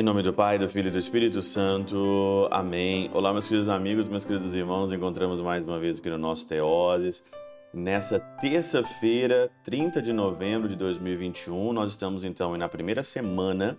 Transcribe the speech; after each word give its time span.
Em 0.00 0.02
nome 0.02 0.22
do 0.22 0.32
Pai, 0.32 0.58
do 0.58 0.66
Filho 0.66 0.88
e 0.88 0.90
do 0.90 0.98
Espírito 0.98 1.42
Santo. 1.42 2.48
Amém. 2.50 3.10
Olá, 3.12 3.34
meus 3.34 3.46
queridos 3.46 3.68
amigos, 3.68 4.08
meus 4.08 4.24
queridos 4.24 4.54
irmãos. 4.54 4.90
Encontramos 4.94 5.42
mais 5.42 5.62
uma 5.62 5.78
vez 5.78 5.98
aqui 5.98 6.08
no 6.08 6.16
nosso 6.16 6.48
Teoses. 6.48 7.22
Nessa 7.70 8.18
terça-feira, 8.18 9.50
30 9.62 10.00
de 10.00 10.10
novembro 10.14 10.70
de 10.70 10.74
2021, 10.74 11.74
nós 11.74 11.90
estamos 11.90 12.24
então 12.24 12.56
na 12.56 12.66
primeira 12.66 13.02
semana 13.02 13.76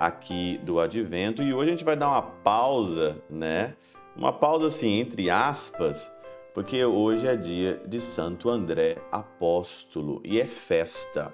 aqui 0.00 0.58
do 0.64 0.80
Advento 0.80 1.40
e 1.40 1.54
hoje 1.54 1.68
a 1.68 1.72
gente 1.72 1.84
vai 1.84 1.96
dar 1.96 2.08
uma 2.08 2.22
pausa, 2.22 3.22
né? 3.30 3.76
Uma 4.16 4.32
pausa 4.32 4.66
assim, 4.66 4.98
entre 4.98 5.30
aspas, 5.30 6.12
porque 6.52 6.84
hoje 6.84 7.28
é 7.28 7.36
dia 7.36 7.80
de 7.86 8.00
Santo 8.00 8.50
André 8.50 8.96
Apóstolo 9.12 10.20
e 10.24 10.40
é 10.40 10.46
festa. 10.46 11.32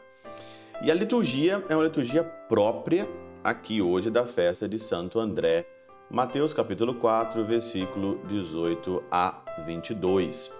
E 0.83 0.91
a 0.91 0.95
liturgia 0.95 1.65
é 1.71 1.75
uma 1.75 1.85
liturgia 1.85 2.23
própria 2.23 3.09
aqui 3.43 3.81
hoje 3.81 4.11
da 4.11 4.27
festa 4.27 4.69
de 4.69 4.79
Santo 4.79 5.19
André, 5.19 5.67
Mateus 6.11 6.53
capítulo 6.53 6.95
4, 6.95 7.45
versículo 7.45 8.21
18 8.27 9.03
a 9.11 9.43
22. 9.67 10.53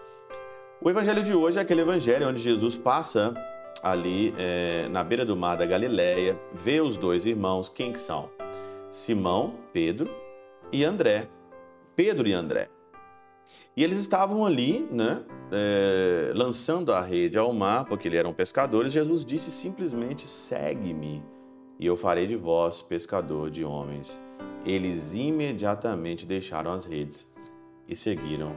O 0.81 0.89
evangelho 0.89 1.23
de 1.23 1.35
hoje 1.35 1.59
é 1.59 1.61
aquele 1.61 1.83
evangelho 1.83 2.29
onde 2.29 2.41
Jesus 2.41 2.77
passa 2.77 3.35
ali 3.83 4.35
é, 4.39 4.89
na 4.89 5.05
beira 5.05 5.25
do 5.27 5.37
mar 5.37 5.57
da 5.57 5.67
Galileia, 5.67 6.39
vê 6.55 6.81
os 6.81 6.97
dois 6.97 7.27
irmãos, 7.27 7.69
quem 7.69 7.93
que 7.93 7.99
são? 7.99 8.31
Simão, 8.91 9.55
Pedro 9.73 10.11
e 10.73 10.85
André. 10.85 11.29
Pedro 11.95 12.27
e 12.27 12.33
André. 12.33 12.69
E 13.77 13.85
eles 13.85 13.99
estavam 13.99 14.47
ali, 14.47 14.87
né, 14.91 15.23
é, 15.51 16.33
lançando 16.35 16.93
a 16.93 17.01
rede 17.03 17.37
ao 17.37 17.53
mar, 17.53 17.85
porque 17.85 18.09
eles 18.09 18.19
eram 18.19 18.33
pescadores. 18.33 18.93
Jesus 18.93 19.25
disse 19.25 19.51
simplesmente: 19.51 20.27
segue-me 20.27 21.23
e 21.81 21.87
eu 21.87 21.97
farei 21.97 22.27
de 22.27 22.37
vós 22.37 22.83
pescador 22.83 23.51
de 23.51 23.65
homens. 23.65 24.21
Eles 24.67 25.15
imediatamente 25.15 26.27
deixaram 26.27 26.73
as 26.73 26.85
redes 26.85 27.27
e 27.89 27.97
seguiram 27.97 28.55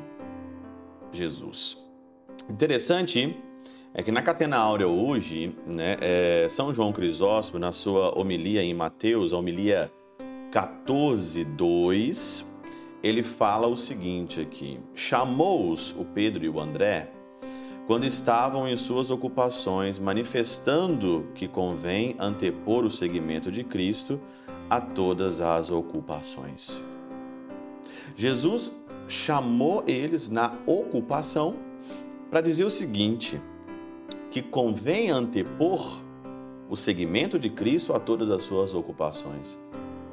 Jesus. 1.09 1.81
Interessante 2.49 3.33
é 3.93 4.03
que 4.03 4.11
na 4.11 4.21
Catena 4.21 4.57
Áurea 4.57 4.89
hoje, 4.89 5.55
né, 5.65 5.95
é, 6.01 6.47
São 6.49 6.73
João 6.73 6.91
Crisóstomo, 6.91 7.59
na 7.59 7.71
sua 7.71 8.17
homilia 8.19 8.61
em 8.61 8.73
Mateus, 8.73 9.31
a 9.31 9.37
homilia 9.37 9.89
14, 10.51 11.45
2, 11.45 12.45
ele 13.01 13.23
fala 13.23 13.67
o 13.67 13.77
seguinte 13.77 14.41
aqui: 14.41 14.79
chamou-os 14.93 15.91
o 15.91 16.03
Pedro 16.03 16.43
e 16.43 16.49
o 16.49 16.59
André 16.59 17.09
quando 17.85 18.05
estavam 18.05 18.67
em 18.67 18.77
suas 18.77 19.11
ocupações, 19.11 19.99
manifestando 19.99 21.27
que 21.35 21.47
convém 21.47 22.15
antepor 22.17 22.85
o 22.85 22.91
seguimento 22.91 23.51
de 23.51 23.63
Cristo 23.63 24.19
a 24.69 24.79
todas 24.79 25.41
as 25.41 25.69
ocupações. 25.69 26.81
Jesus 28.15 28.71
chamou 29.07 29.83
eles 29.85 30.29
na 30.29 30.53
ocupação 30.65 31.55
para 32.29 32.41
dizer 32.41 32.63
o 32.63 32.69
seguinte: 32.69 33.41
que 34.31 34.41
convém 34.41 35.09
antepor 35.09 36.01
o 36.69 36.75
seguimento 36.75 37.37
de 37.37 37.49
Cristo 37.49 37.93
a 37.93 37.99
todas 37.99 38.31
as 38.31 38.43
suas 38.43 38.73
ocupações. 38.73 39.57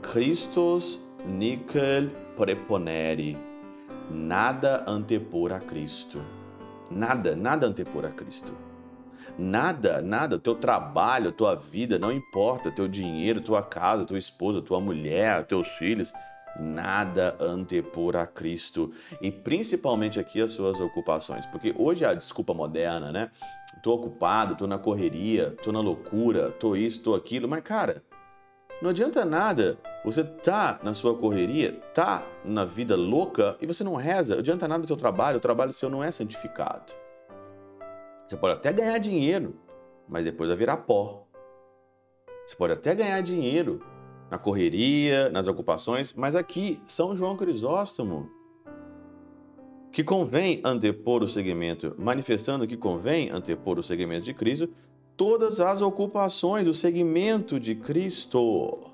Christos 0.03 1.01
nicel 1.25 2.11
preponere, 2.37 3.37
nada 4.11 4.85
antepor 4.87 5.53
a 5.53 5.61
Cristo. 5.61 6.21
Nada, 6.91 7.37
nada 7.37 7.67
antepor 7.67 8.05
a 8.05 8.11
Cristo. 8.11 8.53
Nada, 9.39 10.03
nada, 10.03 10.39
teu 10.39 10.55
trabalho, 10.55 11.31
tua 11.31 11.55
vida, 11.55 11.99
não 11.99 12.11
importa, 12.11 12.71
teu 12.71 12.89
dinheiro, 12.89 13.41
tua 13.41 13.63
casa, 13.63 14.05
tua 14.05 14.19
esposa, 14.19 14.61
tua 14.61 14.81
mulher, 14.81 15.47
teus 15.47 15.69
filhos, 15.69 16.13
nada 16.59 17.37
antepor 17.41 18.17
a 18.17 18.27
Cristo. 18.27 18.93
E 19.23 19.31
principalmente 19.31 20.19
aqui 20.19 20.43
as 20.43 20.53
suas 20.53 20.81
ocupações, 20.81 21.47
porque 21.47 21.73
hoje 21.79 22.05
é 22.05 22.09
a 22.09 22.15
desculpa 22.15 22.53
moderna, 22.53 23.13
né? 23.13 23.31
Tô 23.83 23.95
ocupado, 23.95 24.57
tô 24.57 24.67
na 24.67 24.79
correria, 24.79 25.57
tô 25.63 25.71
na 25.71 25.81
loucura, 25.81 26.51
tô 26.51 26.75
isso, 26.75 27.01
tô 27.01 27.15
aquilo, 27.15 27.49
mas 27.49 27.63
cara, 27.63 28.03
não 28.83 28.91
adianta 28.91 29.25
nada 29.25 29.79
você 30.05 30.25
tá 30.25 30.81
na 30.83 30.95
sua 30.95 31.15
correria, 31.15 31.73
tá 31.95 32.27
na 32.45 32.65
vida 32.65 32.97
louca 32.97 33.57
e 33.61 33.67
você 33.67 33.85
não 33.85 33.95
reza. 33.95 34.35
Não 34.35 34.41
adianta 34.41 34.67
nada 34.67 34.83
do 34.83 34.87
seu 34.87 34.97
trabalho, 34.97 35.37
o 35.37 35.41
trabalho 35.41 35.73
seu 35.73 35.91
não 35.91 36.03
é 36.03 36.11
santificado. 36.11 36.93
Você 38.27 38.37
pode 38.37 38.55
até 38.55 38.73
ganhar 38.73 38.99
dinheiro, 38.99 39.57
mas 40.09 40.25
depois 40.25 40.49
vai 40.49 40.57
virar 40.57 40.79
pó. 40.79 41.27
Você 42.47 42.57
pode 42.57 42.73
até 42.73 42.95
ganhar 42.95 43.21
dinheiro 43.21 43.85
na 44.31 44.39
correria, 44.39 45.29
nas 45.31 45.49
ocupações, 45.49 46.13
mas 46.15 46.35
aqui, 46.35 46.81
São 46.87 47.15
João 47.15 47.37
Crisóstomo, 47.37 48.31
que 49.93 50.05
convém 50.05 50.61
antepor 50.65 51.23
o 51.23 51.29
segmento, 51.29 51.95
manifestando 51.99 52.67
que 52.67 52.77
convém 52.77 53.31
antepor 53.31 53.79
o 53.79 53.83
segmento 53.83 54.25
de 54.25 54.33
Cristo, 54.33 54.71
todas 55.17 55.61
as 55.61 55.83
ocupações, 55.83 56.67
o 56.67 56.73
segmento 56.73 57.59
de 57.59 57.75
Cristo. 57.75 58.90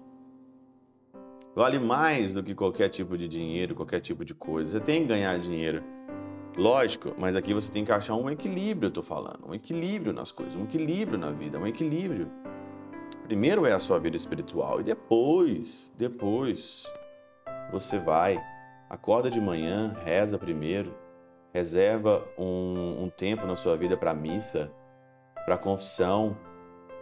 Vale 1.56 1.78
mais 1.78 2.34
do 2.34 2.42
que 2.42 2.54
qualquer 2.54 2.90
tipo 2.90 3.16
de 3.16 3.26
dinheiro, 3.26 3.74
qualquer 3.74 4.00
tipo 4.00 4.26
de 4.26 4.34
coisa. 4.34 4.72
Você 4.72 4.80
tem 4.80 5.00
que 5.00 5.08
ganhar 5.08 5.38
dinheiro. 5.38 5.82
Lógico, 6.54 7.14
mas 7.16 7.34
aqui 7.34 7.54
você 7.54 7.72
tem 7.72 7.82
que 7.82 7.90
achar 7.90 8.14
um 8.14 8.28
equilíbrio, 8.28 8.88
eu 8.88 8.90
tô 8.90 9.02
falando. 9.02 9.48
Um 9.48 9.54
equilíbrio 9.54 10.12
nas 10.12 10.30
coisas, 10.30 10.54
um 10.54 10.64
equilíbrio 10.64 11.18
na 11.18 11.30
vida, 11.30 11.58
um 11.58 11.66
equilíbrio. 11.66 12.30
Primeiro 13.24 13.64
é 13.64 13.72
a 13.72 13.78
sua 13.78 13.98
vida 13.98 14.18
espiritual 14.18 14.82
e 14.82 14.84
depois, 14.84 15.90
depois, 15.96 16.84
você 17.72 17.98
vai, 17.98 18.38
acorda 18.90 19.30
de 19.30 19.40
manhã, 19.40 19.96
reza 20.04 20.38
primeiro, 20.38 20.94
reserva 21.54 22.22
um, 22.36 23.04
um 23.04 23.08
tempo 23.08 23.46
na 23.46 23.56
sua 23.56 23.78
vida 23.78 23.96
para 23.96 24.12
missa, 24.12 24.70
para 25.46 25.56
confissão, 25.56 26.36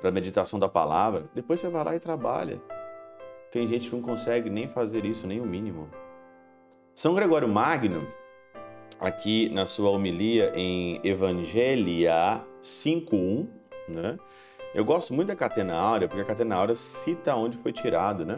para 0.00 0.12
meditação 0.12 0.60
da 0.60 0.68
palavra, 0.68 1.28
depois 1.34 1.58
você 1.58 1.68
vai 1.68 1.82
lá 1.82 1.96
e 1.96 1.98
trabalha. 1.98 2.62
Tem 3.54 3.68
gente 3.68 3.88
que 3.88 3.94
não 3.94 4.02
consegue 4.02 4.50
nem 4.50 4.66
fazer 4.66 5.04
isso, 5.04 5.28
nem 5.28 5.40
o 5.40 5.46
mínimo. 5.46 5.88
São 6.92 7.14
Gregório 7.14 7.46
Magno, 7.46 8.04
aqui 8.98 9.48
na 9.48 9.64
sua 9.64 9.90
homilia 9.90 10.52
em 10.56 11.00
Evangelia 11.04 12.44
5.1, 12.60 13.46
né? 13.88 14.18
Eu 14.74 14.84
gosto 14.84 15.14
muito 15.14 15.28
da 15.28 15.36
Catena 15.36 15.72
Áurea, 15.76 16.08
porque 16.08 16.22
a 16.22 16.24
Catena 16.24 16.56
Áurea 16.56 16.74
cita 16.74 17.36
onde 17.36 17.56
foi 17.56 17.72
tirado, 17.72 18.26
né? 18.26 18.34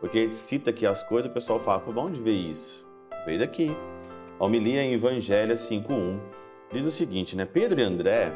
Porque 0.00 0.16
a 0.16 0.22
gente 0.22 0.36
cita 0.36 0.70
aqui 0.70 0.86
as 0.86 1.02
coisas, 1.02 1.30
o 1.30 1.34
pessoal 1.34 1.60
fala, 1.60 1.80
pô, 1.80 1.92
onde 2.00 2.18
veio 2.18 2.48
isso? 2.48 2.88
Veio 3.26 3.40
daqui. 3.40 3.70
A 4.38 4.44
homilia 4.46 4.82
em 4.82 4.94
Evangelho 4.94 5.54
5.1 5.54 6.18
diz 6.72 6.86
o 6.86 6.90
seguinte, 6.90 7.36
né? 7.36 7.44
Pedro 7.44 7.78
e 7.78 7.82
André 7.82 8.32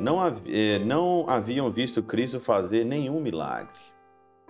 não, 0.00 0.18
hav 0.18 0.40
eh, 0.46 0.78
não 0.78 1.28
haviam 1.28 1.70
visto 1.70 2.02
Cristo 2.02 2.40
fazer 2.40 2.82
nenhum 2.82 3.20
milagre. 3.20 3.97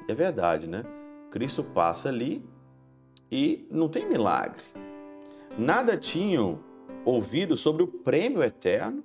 É 0.07 0.15
verdade, 0.15 0.67
né? 0.67 0.85
Cristo 1.31 1.63
passa 1.63 2.09
ali 2.09 2.45
e 3.31 3.67
não 3.71 3.89
tem 3.89 4.09
milagre. 4.09 4.65
Nada 5.59 5.97
tinham 5.97 6.61
ouvido 7.05 7.57
sobre 7.57 7.83
o 7.83 7.87
prêmio 7.87 8.43
eterno 8.43 9.03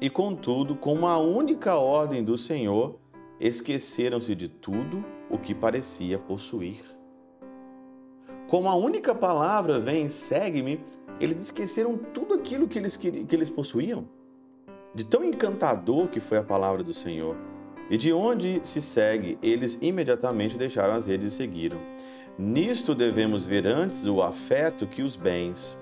e, 0.00 0.08
contudo, 0.08 0.74
com 0.74 0.94
uma 0.94 1.18
única 1.18 1.76
ordem 1.76 2.24
do 2.24 2.38
Senhor, 2.38 2.98
esqueceram-se 3.38 4.34
de 4.34 4.48
tudo 4.48 5.04
o 5.28 5.38
que 5.38 5.54
parecia 5.54 6.18
possuir. 6.18 6.82
Com 8.48 8.68
a 8.68 8.74
única 8.74 9.14
palavra, 9.14 9.78
vem, 9.78 10.08
segue-me, 10.08 10.80
eles 11.20 11.40
esqueceram 11.40 11.96
tudo 11.96 12.34
aquilo 12.34 12.66
que 12.66 12.78
eles, 12.78 12.96
que 12.96 13.26
eles 13.30 13.50
possuíam 13.50 14.08
de 14.94 15.04
tão 15.04 15.22
encantador 15.24 16.08
que 16.08 16.18
foi 16.18 16.38
a 16.38 16.42
palavra 16.42 16.82
do 16.82 16.92
Senhor. 16.92 17.36
E 17.90 17.98
de 17.98 18.12
onde 18.12 18.60
se 18.62 18.80
segue, 18.80 19.36
eles 19.42 19.76
imediatamente 19.82 20.56
deixaram 20.56 20.94
as 20.94 21.06
redes 21.06 21.34
e 21.34 21.36
seguiram. 21.36 21.78
Nisto 22.38 22.94
devemos 22.94 23.44
ver 23.44 23.66
antes 23.66 24.06
o 24.06 24.22
afeto 24.22 24.86
que 24.86 25.02
os 25.02 25.16
bens. 25.16 25.76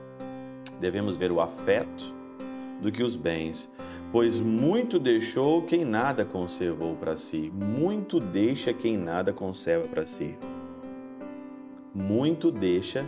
Devemos 0.80 1.16
ver 1.16 1.30
o 1.30 1.40
afeto 1.40 2.12
do 2.80 2.90
que 2.90 3.02
os 3.02 3.14
bens, 3.14 3.70
pois 4.10 4.40
muito 4.40 4.98
deixou 4.98 5.62
quem 5.62 5.84
nada 5.84 6.24
conservou 6.24 6.94
para 6.96 7.16
si, 7.16 7.52
muito 7.52 8.18
deixa 8.20 8.72
quem 8.72 8.96
nada 8.96 9.32
conserva 9.32 9.86
para 9.88 10.06
si. 10.06 10.38
Muito 11.94 12.50
deixa 12.50 13.04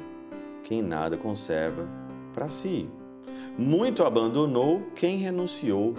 quem 0.65 0.83
nada 0.83 1.17
conserva 1.17 1.89
para 2.35 2.49
si. 2.49 2.89
Muito 3.57 4.03
abandonou 4.05 4.83
quem 4.95 5.19
renunciou. 5.19 5.95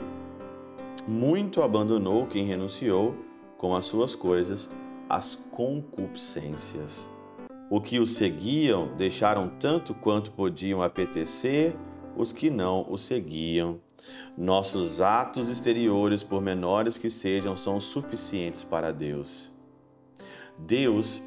Muito 1.08 1.62
abandonou 1.62 2.28
quem 2.28 2.46
renunciou 2.46 3.16
com 3.58 3.76
as 3.76 3.86
suas 3.86 4.14
coisas, 4.14 4.70
as 5.10 5.36
concupiscências. 5.36 7.10
O 7.70 7.82
que 7.82 8.00
o 8.00 8.06
seguiam 8.06 8.96
deixaram 8.96 9.50
tanto 9.60 9.94
quanto 9.94 10.32
podiam 10.32 10.82
apetecer 10.82 11.76
os 12.16 12.32
que 12.32 12.50
não 12.50 12.86
o 12.90 12.98
seguiam. 12.98 13.80
Nossos 14.38 15.02
atos 15.02 15.50
exteriores, 15.50 16.24
por 16.24 16.42
menores 16.42 16.98
que 16.98 17.10
sejam, 17.10 17.56
são 17.56 17.80
suficientes 17.80 18.64
para 18.64 18.92
Deus. 18.92 19.52
Deus 20.58 21.22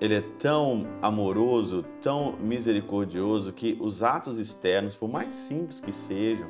ele 0.00 0.14
é 0.14 0.22
tão 0.38 0.86
amoroso, 1.02 1.84
tão 2.00 2.32
misericordioso 2.32 3.52
que 3.52 3.76
os 3.80 4.02
atos 4.02 4.38
externos, 4.38 4.96
por 4.96 5.10
mais 5.10 5.34
simples 5.34 5.78
que 5.78 5.92
sejam, 5.92 6.48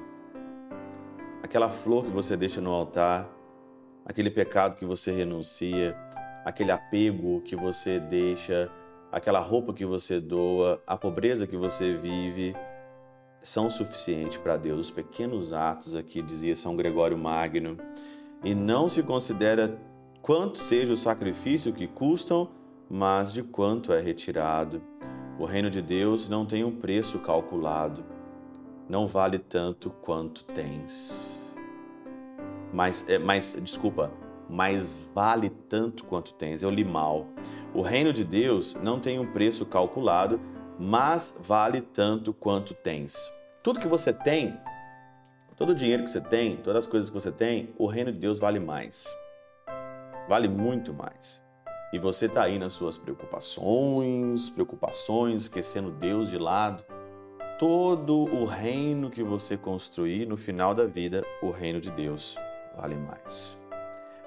aquela 1.43 1.71
flor 1.71 2.05
que 2.05 2.11
você 2.11 2.37
deixa 2.37 2.61
no 2.61 2.71
altar, 2.71 3.29
aquele 4.05 4.31
pecado 4.31 4.77
que 4.77 4.85
você 4.85 5.11
renuncia, 5.11 5.97
aquele 6.45 6.71
apego 6.71 7.41
que 7.43 7.57
você 7.57 7.99
deixa, 7.99 8.71
aquela 9.11 9.41
roupa 9.41 9.73
que 9.73 9.85
você 9.85 10.21
doa, 10.21 10.83
a 10.87 10.97
pobreza 10.97 11.47
que 11.47 11.57
você 11.57 11.97
vive, 11.97 12.55
são 13.43 13.71
suficientes 13.71 14.39
para 14.39 14.57
Deus. 14.57 14.81
Os 14.81 14.91
pequenos 14.91 15.53
atos 15.53 15.95
aqui, 15.95 16.23
dizia 16.23 16.55
São 16.55 16.77
Gregório 16.77 17.17
Magno, 17.17 17.77
e 18.45 18.55
não 18.55 18.89
se 18.89 19.03
considera 19.03 19.79
quanto 20.23 20.59
seja 20.59 20.93
o 20.93 20.97
sacrifício 20.97 21.73
que 21.73 21.87
custam, 21.87 22.51
mas 22.89 23.33
de 23.33 23.43
quanto 23.43 23.93
é 23.93 24.01
retirado. 24.01 24.83
O 25.39 25.45
reino 25.45 25.71
de 25.71 25.81
Deus 25.81 26.29
não 26.29 26.45
tem 26.45 26.65
um 26.65 26.77
preço 26.77 27.19
calculado, 27.19 28.05
não 28.91 29.07
vale 29.07 29.39
tanto 29.39 29.89
quanto 29.89 30.45
tens. 30.47 31.57
Mas, 32.73 33.09
é, 33.09 33.19
mas 33.19 33.57
desculpa, 33.63 34.11
mas 34.49 35.09
vale 35.15 35.49
tanto 35.49 36.05
quanto 36.05 36.35
tens. 36.35 36.61
Eu 36.61 36.71
li 36.71 36.85
mal. 36.85 37.29
O 37.73 37.83
reino 37.83 38.13
de 38.13 38.25
Deus 38.25 38.75
não 38.83 38.99
tem 38.99 39.21
um 39.21 39.33
preço 39.33 39.65
calculado, 39.65 40.41
mas 40.77 41.39
vale 41.41 41.81
tanto 41.81 42.33
quanto 42.35 42.75
tens. 42.75 43.17
Tudo 43.63 43.79
que 43.79 43.87
você 43.87 44.13
tem, 44.13 44.59
todo 45.57 45.71
o 45.71 45.75
dinheiro 45.75 46.03
que 46.03 46.11
você 46.11 46.21
tem, 46.21 46.57
todas 46.57 46.85
as 46.85 46.91
coisas 46.91 47.11
que 47.11 47.15
você 47.15 47.31
tem, 47.31 47.73
o 47.79 47.87
reino 47.87 48.11
de 48.11 48.19
Deus 48.19 48.41
vale 48.41 48.59
mais. 48.59 49.07
Vale 50.29 50.49
muito 50.49 50.93
mais. 50.93 51.41
E 51.93 51.99
você 51.99 52.27
está 52.27 52.43
aí 52.43 52.59
nas 52.59 52.73
suas 52.73 52.99
preocupações, 52.99 54.51
preocupações, 54.51 55.43
esquecendo 55.43 55.93
Deus 55.93 56.29
de 56.29 56.39
lado. 56.39 56.85
Todo 57.61 58.25
o 58.35 58.47
reino 58.47 59.11
que 59.11 59.23
você 59.23 59.55
construir 59.55 60.27
no 60.27 60.35
final 60.35 60.75
da 60.75 60.87
vida, 60.87 61.23
o 61.43 61.51
reino 61.51 61.79
de 61.79 61.91
Deus 61.91 62.35
vale 62.75 62.95
mais. 62.95 63.55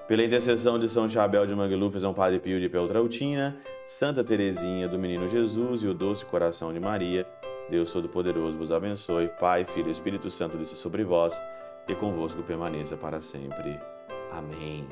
Pela 0.06 0.22
intercessão 0.22 0.78
de 0.78 0.88
São 0.88 1.08
Chabel 1.08 1.44
de 1.44 1.52
Mangluf, 1.52 1.98
São 1.98 2.14
Padre 2.14 2.38
Pio 2.38 2.60
de 2.60 2.68
Peltrautina, 2.68 3.56
Santa 3.88 4.22
Teresinha 4.22 4.86
do 4.86 5.00
Menino 5.00 5.26
Jesus 5.26 5.82
e 5.82 5.88
o 5.88 5.92
Doce 5.92 6.24
Coração 6.24 6.72
de 6.72 6.78
Maria, 6.78 7.26
Deus 7.68 7.92
Todo-Poderoso 7.92 8.56
vos 8.56 8.70
abençoe. 8.70 9.26
Pai, 9.40 9.64
Filho 9.64 9.88
e 9.88 9.90
Espírito 9.90 10.30
Santo 10.30 10.56
desça 10.56 10.76
sobre 10.76 11.02
vós 11.02 11.36
e 11.88 11.94
convosco 11.96 12.40
permaneça 12.44 12.96
para 12.96 13.20
sempre. 13.20 13.80
Amém. 14.30 14.86